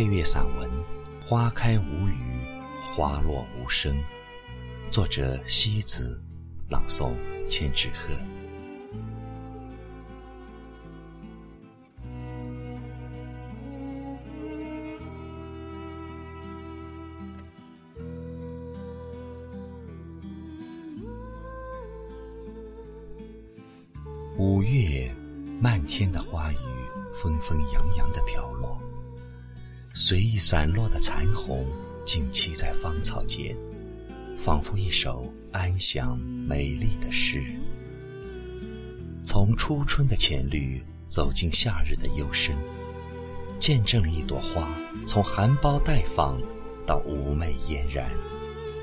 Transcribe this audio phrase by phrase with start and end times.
[0.00, 0.66] 配乐散文
[1.22, 2.16] 《花开无语，
[2.96, 3.94] 花落无声》，
[4.90, 6.18] 作者西子，
[6.70, 7.12] 朗诵
[7.50, 8.14] 千纸鹤。
[24.38, 25.14] 五月，
[25.60, 26.56] 漫天的花雨
[27.22, 28.79] 纷纷扬扬的飘落，
[29.92, 31.66] 随意散落的残红
[32.06, 33.56] 静栖在芳草间，
[34.38, 37.42] 仿佛一首安详美丽的诗。
[39.24, 42.56] 从初春的浅绿走进夏日的幽深，
[43.58, 44.72] 见证了一朵花
[45.04, 46.40] 从含苞待放
[46.86, 48.10] 到妩媚嫣然，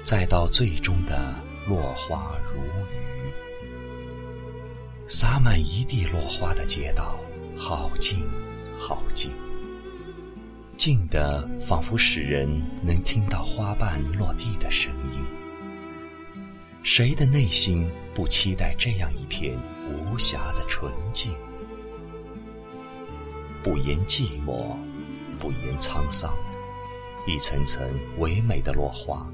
[0.03, 1.35] 再到最终的
[1.67, 2.59] 落花如
[2.93, 3.31] 雨。
[5.07, 7.17] 洒满一地落花的街道，
[7.55, 8.27] 好静，
[8.77, 9.31] 好静，
[10.77, 12.47] 静的仿佛使人
[12.83, 15.25] 能听到花瓣落地的声音。
[16.83, 19.57] 谁的内心不期待这样一片
[19.89, 21.33] 无暇的纯净？
[23.63, 24.77] 不言寂寞，
[25.39, 26.31] 不言沧桑，
[27.25, 27.83] 一层层
[28.19, 29.27] 唯美的落花，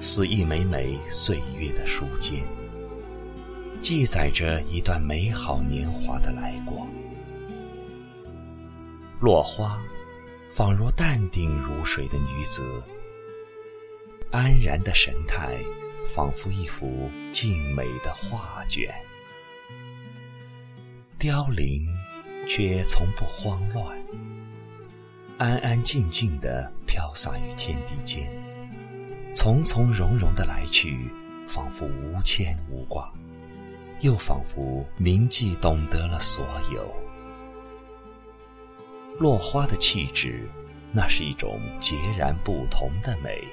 [0.00, 2.42] 似一枚枚岁月的书笺。
[3.80, 6.86] 记载着一段美好年华的来过。
[9.20, 9.80] 落花，
[10.52, 12.82] 仿若淡定如水的女子，
[14.32, 15.56] 安然的神态，
[16.12, 18.92] 仿佛一幅静美的画卷。
[21.18, 21.86] 凋零，
[22.48, 23.96] 却从不慌乱，
[25.38, 28.28] 安安静静地飘洒于天地间，
[29.34, 31.08] 从从容容的来去，
[31.46, 33.08] 仿佛无牵无挂。
[34.00, 36.99] 又仿佛铭记懂得了所有。
[39.20, 40.48] 落花的气质，
[40.92, 43.44] 那是一种截然不同的美。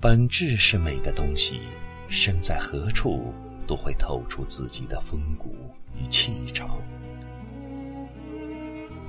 [0.00, 1.60] 本质是美的东西，
[2.08, 3.34] 身在何处
[3.66, 5.54] 都会透出自己的风骨
[5.94, 6.80] 与气场。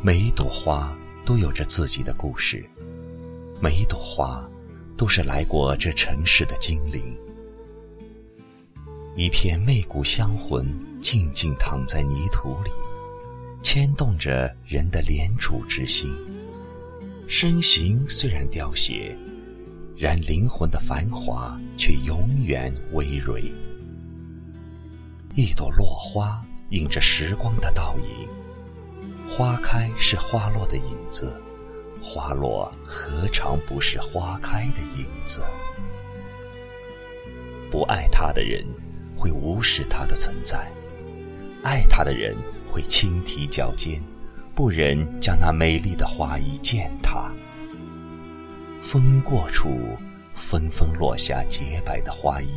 [0.01, 0.93] 每一朵花
[1.23, 2.69] 都有着自己的故事，
[3.61, 4.45] 每一朵花
[4.97, 7.01] 都是来过这尘世的精灵。
[9.15, 10.67] 一片媚骨香魂，
[10.99, 12.71] 静静躺在泥土里，
[13.63, 16.13] 牵动着人的怜楚之心。
[17.27, 19.15] 身形虽然凋谢，
[19.97, 23.51] 然灵魂的繁华却永远葳蕤。
[25.33, 28.27] 一朵落花，映着时光的倒影。
[29.27, 31.33] 花开是花落的影子，
[32.01, 35.41] 花落何尝不是花开的影子？
[37.71, 38.63] 不爱他的人。
[39.15, 40.69] 会无视他的存在，
[41.63, 42.35] 爱他的人
[42.73, 44.01] 会轻提脚尖，
[44.55, 47.31] 不忍将那美丽的花衣践踏。
[48.81, 49.77] 风过处，
[50.33, 52.47] 纷纷落下洁白的花衣，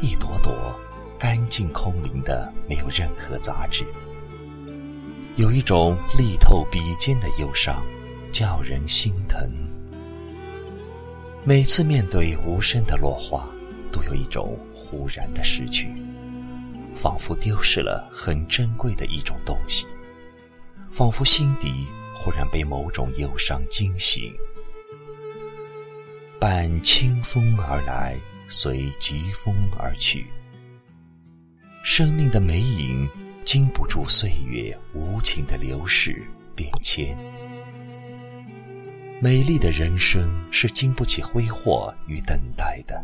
[0.00, 0.72] 一朵朵
[1.18, 3.84] 干净空灵的，没有任何杂质。
[5.34, 7.82] 有一种力透笔尖的忧伤，
[8.30, 9.50] 叫人心疼。
[11.42, 13.44] 每次面对无声的落花，
[13.90, 14.56] 都有一种。
[14.72, 15.90] 忽然的失去，
[17.00, 19.86] 仿佛丢失了很珍贵的一种东西，
[20.90, 24.34] 仿佛心底忽然被某种忧伤惊醒。
[26.40, 30.26] 伴清风而来，随疾风而去。
[31.84, 33.08] 生命的美影
[33.44, 36.26] 经不住岁月无情的流逝
[36.56, 37.16] 变迁，
[39.20, 43.00] 美丽的人生是经不起挥霍与等待的。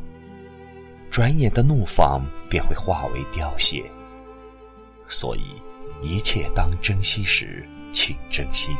[1.15, 3.85] 转眼的怒放便会化为凋谢，
[5.07, 5.43] 所以
[6.03, 8.73] 一切当珍惜时，请珍惜。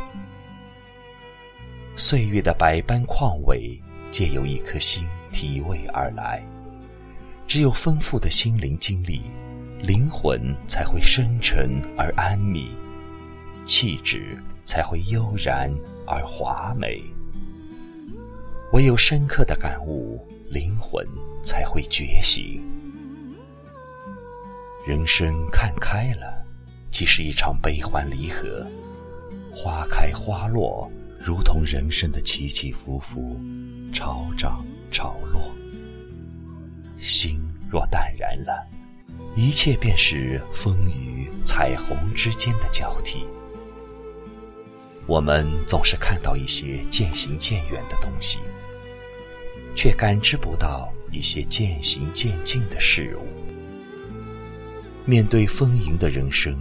[1.95, 3.81] 岁月的百般况味，
[4.11, 6.43] 皆由一颗心体味而来。
[7.47, 9.31] 只有丰富的心灵经历，
[9.79, 12.67] 灵魂才会深沉而安谧，
[13.63, 15.73] 气质才会悠然
[16.05, 17.01] 而华美。
[18.71, 21.05] 唯有深刻的感悟，灵魂。
[21.45, 22.59] 才会觉醒。
[24.83, 26.43] 人生看开了，
[26.89, 28.65] 即是一场悲欢离合。
[29.53, 30.91] 花开花落，
[31.23, 33.39] 如同人生的起起伏伏，
[33.93, 35.39] 潮涨潮落。
[36.99, 37.39] 心
[37.69, 38.67] 若淡然了，
[39.35, 43.27] 一切便是风雨彩虹之间的交替。
[45.07, 48.39] 我们总是看到一些渐行渐远的东西，
[49.75, 50.91] 却感知不到。
[51.11, 53.25] 一些渐行渐近的事物，
[55.05, 56.53] 面对丰盈的人生，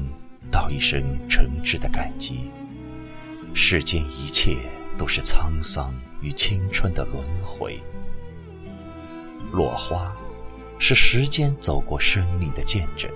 [0.48, 2.52] 道一声诚挚的感激。
[3.52, 4.56] 世间一切
[4.96, 7.80] 都是沧桑与青春的轮回。
[9.50, 10.14] 落花，
[10.78, 13.10] 是时间走过生命的见证，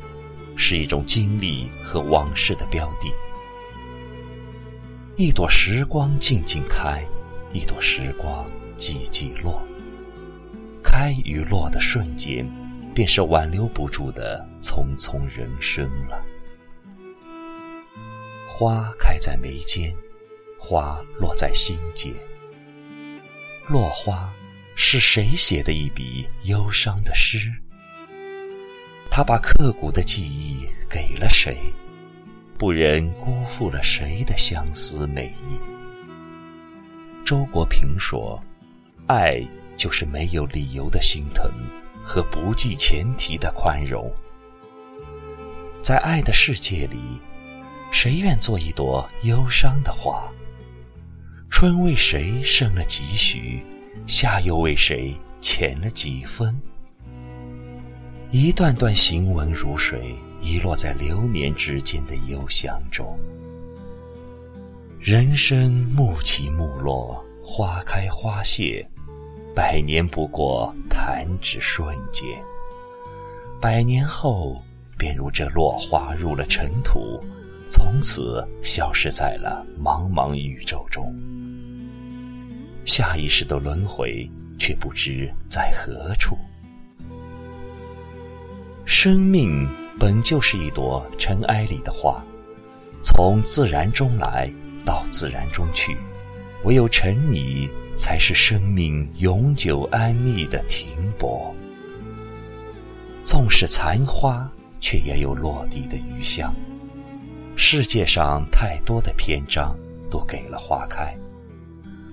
[0.57, 3.13] 是一种经历和往事的标的。
[5.21, 7.05] 一朵时光静静开，
[7.53, 8.49] 一朵时光
[8.79, 9.61] 寂寂落。
[10.81, 12.49] 开与落的瞬间，
[12.95, 16.25] 便是挽留不住的匆匆人生了。
[18.49, 19.93] 花开在眉间，
[20.57, 22.15] 花落在心间。
[23.67, 24.33] 落花
[24.77, 27.53] 是谁写的一笔忧伤的诗？
[29.11, 31.59] 他把刻骨的记忆给了谁？
[32.59, 35.59] 不忍辜负了谁的相思美意？
[37.25, 38.39] 周国平说
[39.07, 39.41] ：“爱。”
[39.79, 41.49] 就是没有理由的心疼
[42.03, 44.13] 和不计前提的宽容。
[45.81, 46.99] 在爱的世界里，
[47.93, 50.29] 谁愿做一朵忧伤的花？
[51.49, 53.65] 春为谁生了几许？
[54.05, 56.61] 夏又为谁浅了几分？
[58.33, 63.19] 一段段行文如水，遗落在流年之间的幽香中。
[65.01, 68.87] 人生暮起暮落，花开花谢。
[69.55, 72.29] 百年不过弹指瞬间，
[73.61, 74.63] 百年后
[74.97, 77.19] 便如这落花入了尘土，
[77.69, 81.13] 从此消失在了茫茫宇宙中。
[82.85, 86.39] 下一世的轮回，却不知在何处。
[88.85, 89.69] 生命
[89.99, 92.23] 本就是一朵尘埃里的花，
[93.03, 94.53] 从自然中来
[94.85, 95.97] 到自然中去，
[96.65, 97.69] 唯有沉溺。
[97.99, 100.87] 才是生命永久安谧的停
[101.19, 101.53] 泊。
[103.25, 104.49] 纵使残花，
[104.79, 106.55] 却也有落地的余香。
[107.57, 109.77] 世界上太多的篇章
[110.09, 111.13] 都给了花开，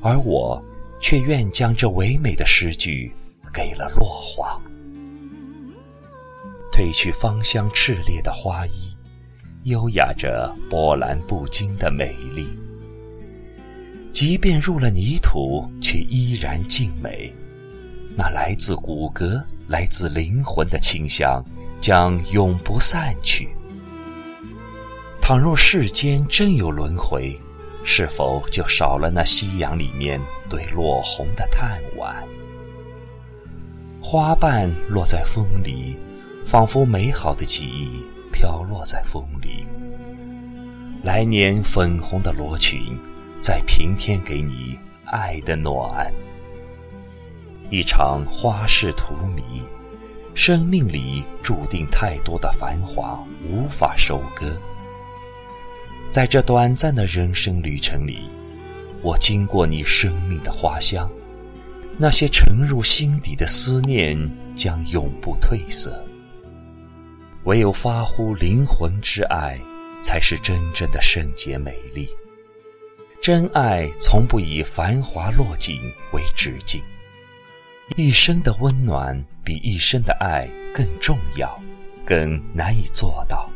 [0.02, 0.60] 而我
[1.00, 3.14] 却愿将这唯美的诗句
[3.54, 4.55] 给了落花。
[6.76, 8.94] 褪去芳香炽烈的花衣，
[9.64, 12.50] 优雅着波澜不惊的美丽。
[14.12, 17.34] 即便入了泥土，却依然静美。
[18.18, 21.42] 那来自骨骼、来自灵魂的清香，
[21.80, 23.48] 将永不散去。
[25.22, 27.40] 倘若世间真有轮回，
[27.86, 30.20] 是否就少了那夕阳里面
[30.50, 32.14] 对落红的叹惋？
[34.02, 35.98] 花瓣落在风里，
[36.46, 39.66] 仿佛美好的记忆飘落在风里。
[41.04, 42.98] 来年粉红的罗裙。
[43.42, 46.12] 在平添给你爱的暖，
[47.70, 49.62] 一场花事荼蘼，
[50.34, 54.58] 生命里注定太多的繁华无法收割。
[56.10, 58.22] 在这短暂的人生旅程里，
[59.04, 61.08] 我经过你生命的花香，
[62.00, 64.18] 那些沉入心底的思念
[64.56, 66.04] 将永不褪色。
[67.46, 69.60] 唯有发乎灵魂之爱，
[70.02, 72.10] 才是真正的圣洁美丽。
[73.22, 75.80] 真爱从不以繁华落尽
[76.12, 76.82] 为止境，
[77.96, 81.56] 一生的温暖比一生的爱更重要，
[82.04, 83.48] 更难以做到。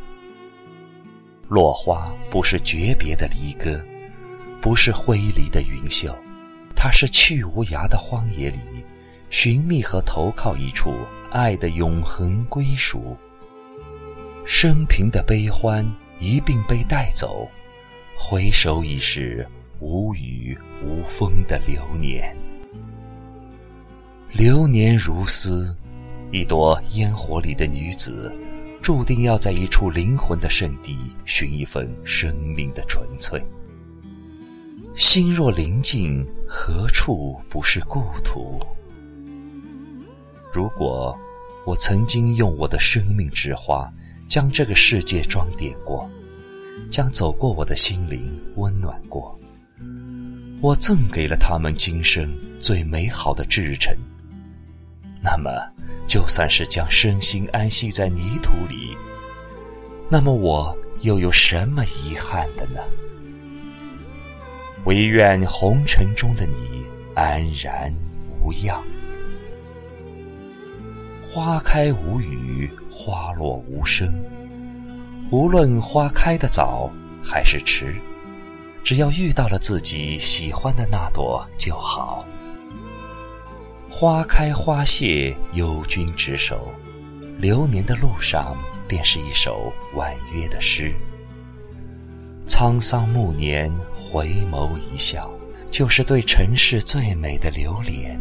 [1.48, 3.84] 落花不是诀别的离歌，
[4.62, 6.16] 不是挥离的云袖，
[6.76, 8.60] 它是去无涯的荒野里
[9.32, 10.94] 寻觅和投靠一处
[11.32, 13.18] 爱的永恒归属。
[14.52, 15.88] 生平的悲欢
[16.20, 17.48] 一并被带走，
[18.18, 19.48] 回首已是。
[19.80, 22.36] 无雨无风的流年，
[24.34, 25.74] 流年如丝，
[26.32, 28.30] 一朵烟火里的女子，
[28.82, 33.42] 注定要在一处灵魂的圣地寻一份生命的纯粹。
[34.98, 38.60] 心若宁静，何处不是故土？
[40.52, 41.18] 如果
[41.66, 43.90] 我曾经用我的生命之花，
[44.30, 46.08] 将这个世界装点过，
[46.92, 49.38] 将走过我的心灵温暖过。
[50.62, 53.92] 我赠给了他们今生最美好的至诚。
[55.24, 55.50] 那么，
[56.08, 58.96] 就算是将身心安息在泥土里，
[60.10, 62.82] 那么我又有什么遗憾的呢？
[64.86, 67.92] 唯愿红尘中的你安然
[68.44, 68.82] 无恙。
[71.28, 72.70] 花开无语，
[73.02, 74.14] 花落无声。
[75.32, 76.92] 无论花开的早
[77.24, 77.96] 还是迟。
[78.84, 82.26] 只要遇到了自己喜欢的那朵就好。
[83.90, 86.74] 花开花谢，有君执手，
[87.38, 90.92] 流年的路上便是一首婉约的诗。
[92.48, 95.32] 沧桑暮年，回眸一笑，
[95.70, 98.20] 就是对尘世最美的留恋。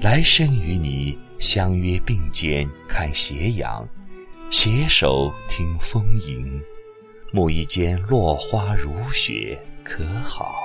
[0.00, 3.86] 来生与你相约并肩看斜阳，
[4.48, 6.58] 携手听风吟，
[7.34, 10.63] 沐浴间落花如雪，可好？